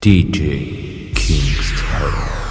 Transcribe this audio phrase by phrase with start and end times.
[0.00, 2.47] DJ King's When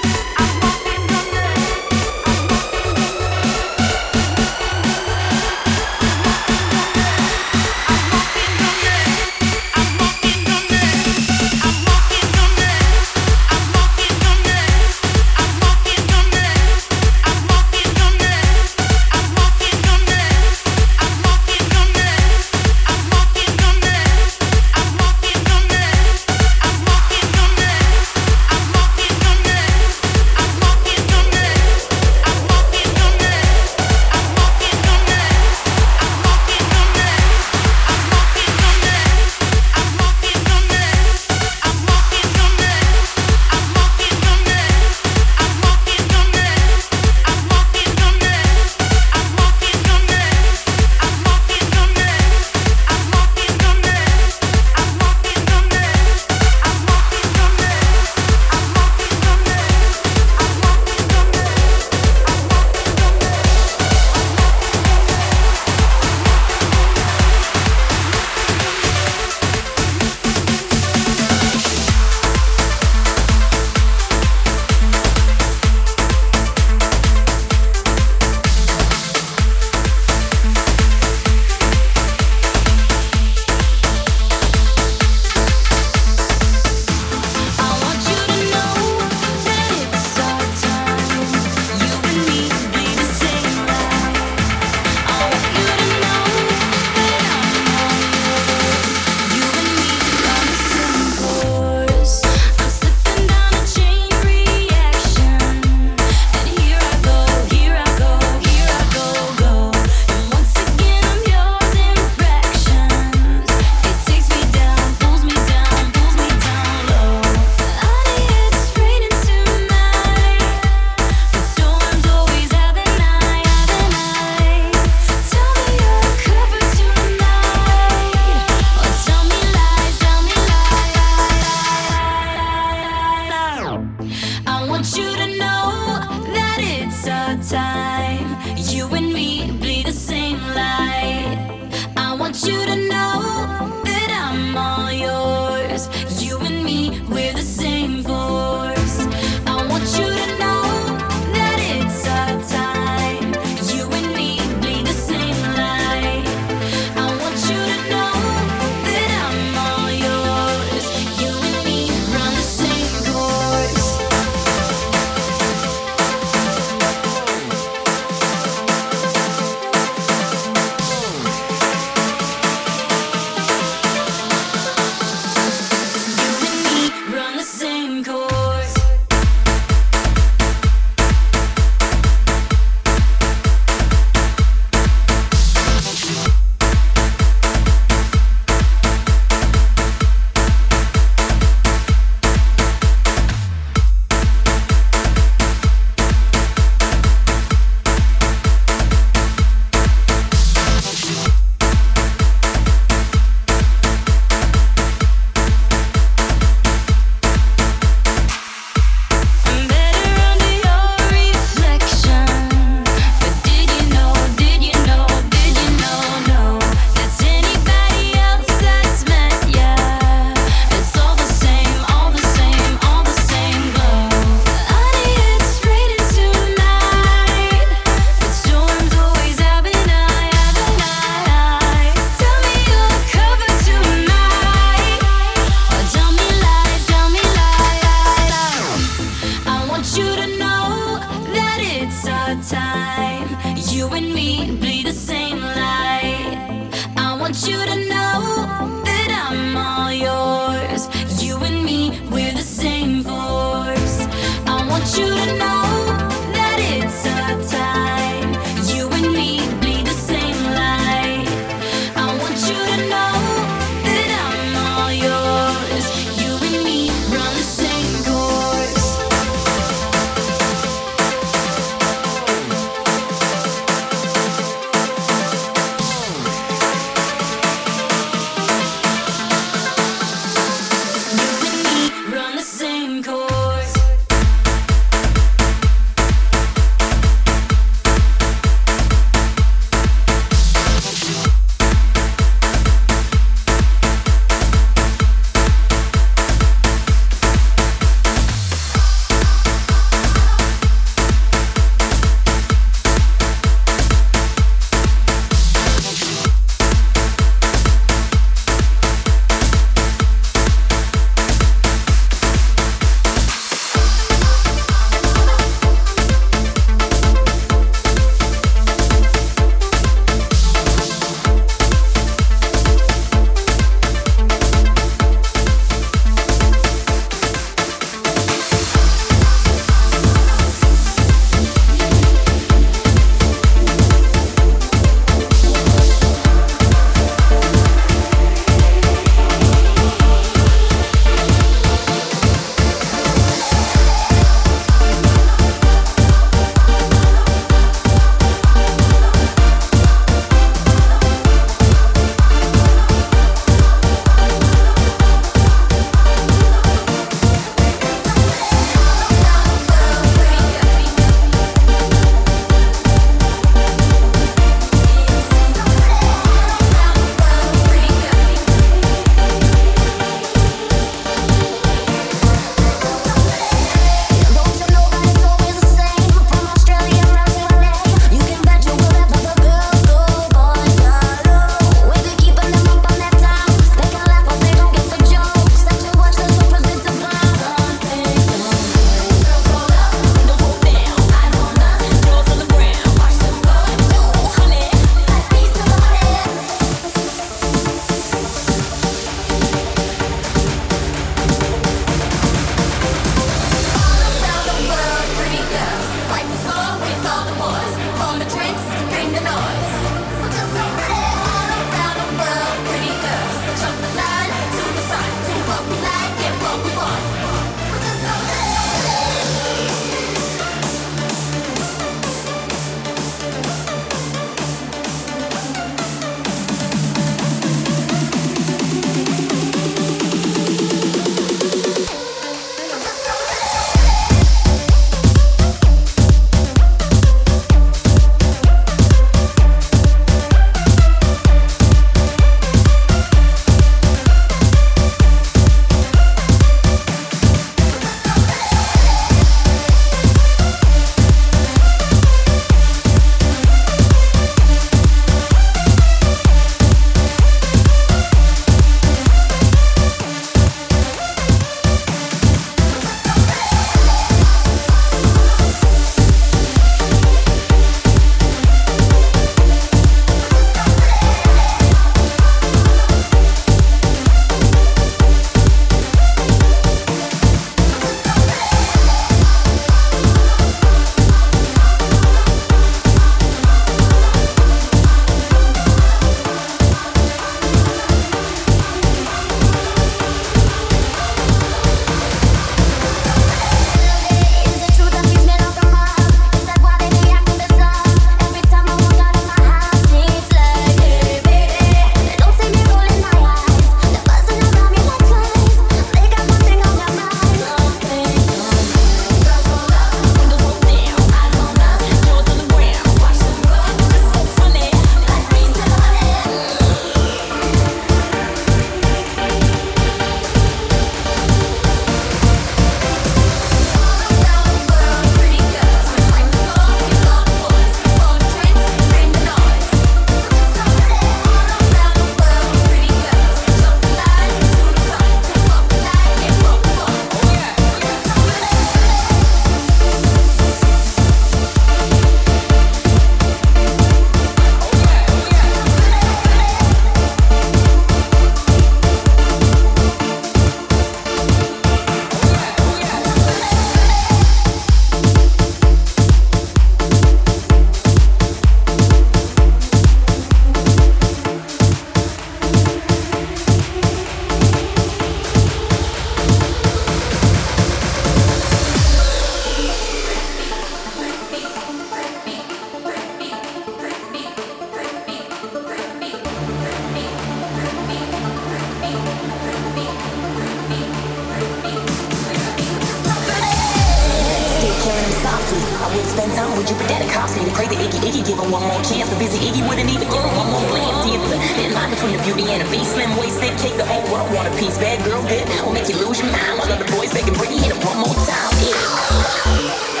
[586.41, 587.99] time with you, but that cops need to crazy Iggy.
[588.01, 590.65] Iggy give him one more chance, The busy Iggy wouldn't even give him one more
[590.73, 591.05] glance.
[591.05, 592.93] See, it's line between the beauty and the beast.
[592.93, 594.77] Slim waist, thick cake, the whole world want a piece.
[594.77, 596.57] Bad girl, good, will make you lose your mind.
[596.57, 598.51] While other boys begging, Britney, hit him one more time.
[598.65, 600.00] Yeah.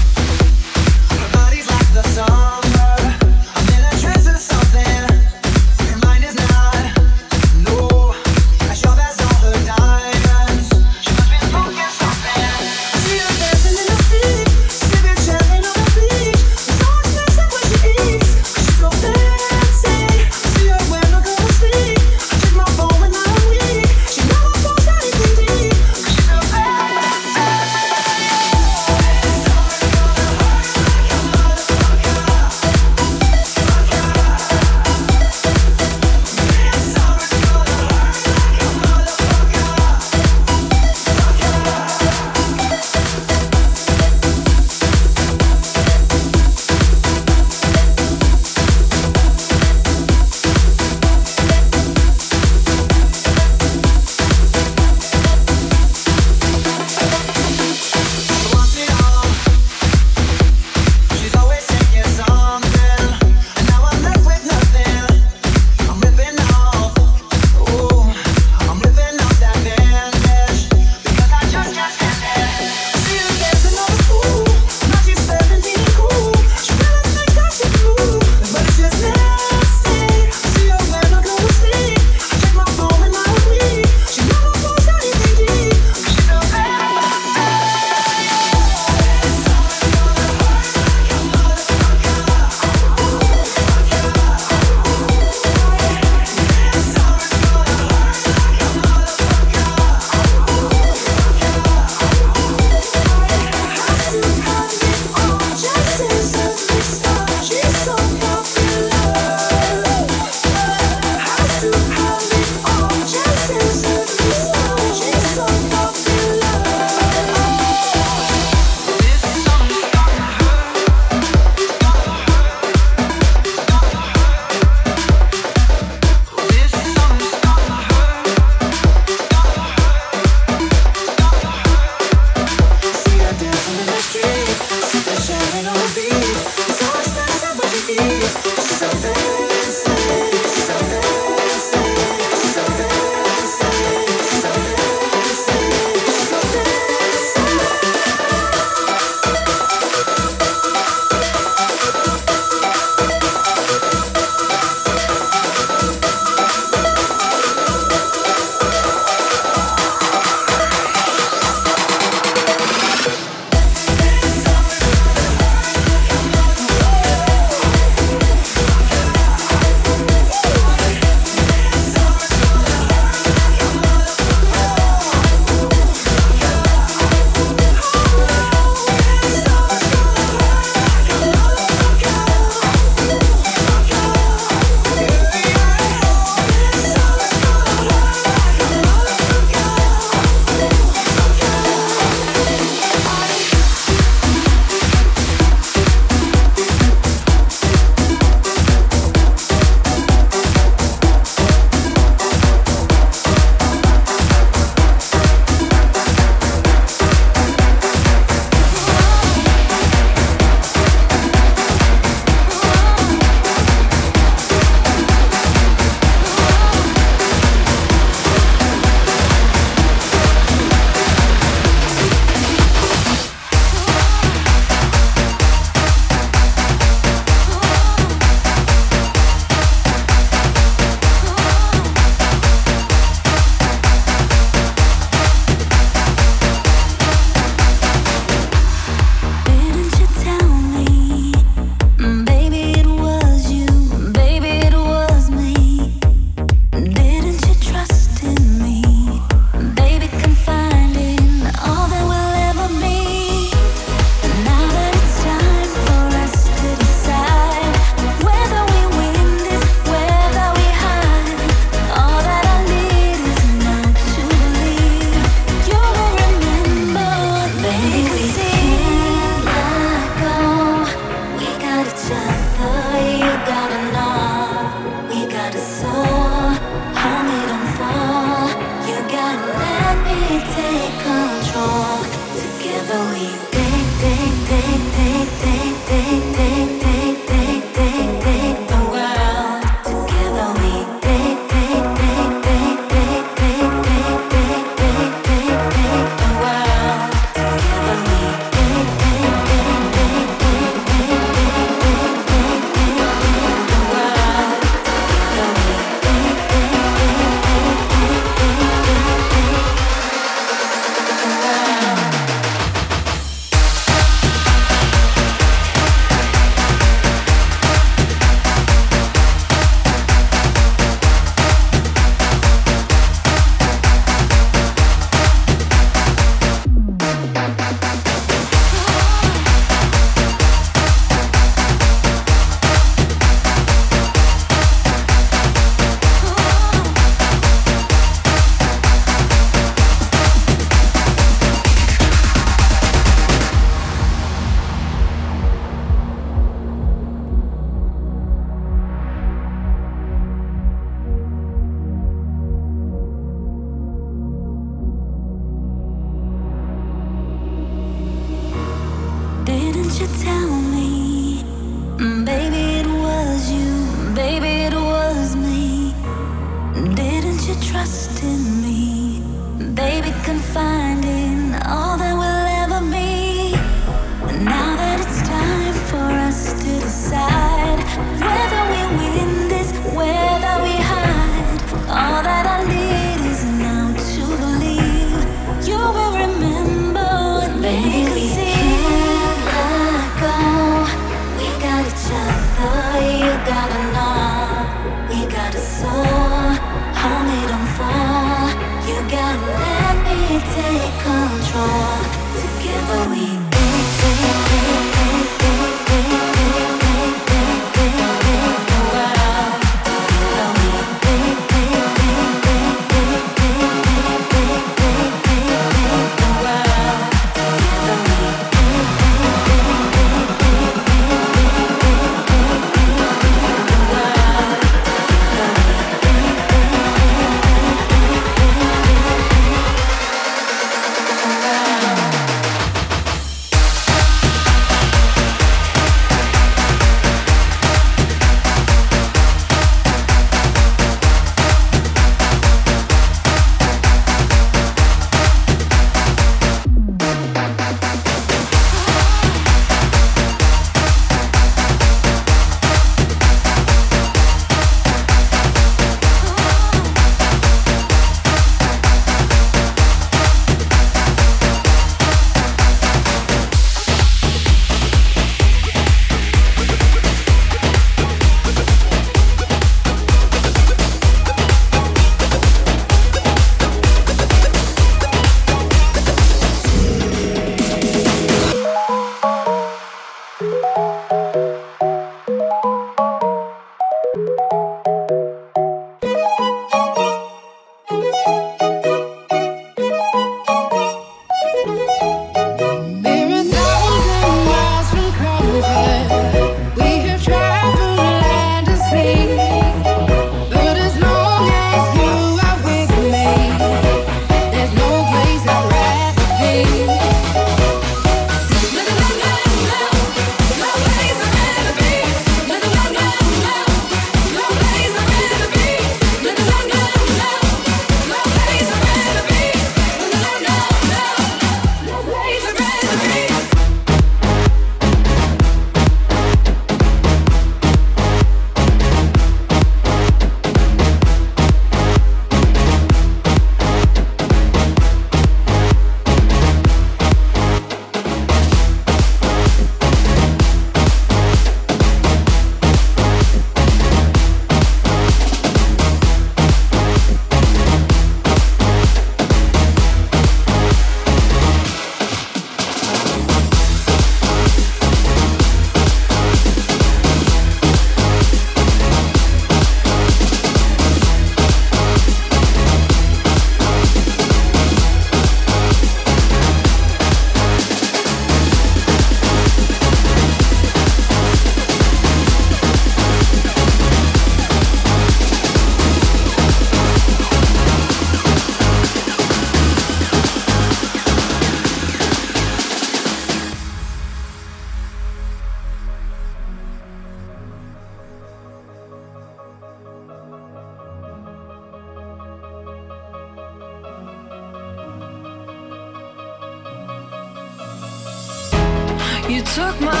[599.53, 600.00] Put my